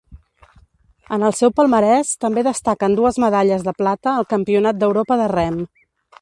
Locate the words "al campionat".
4.15-4.81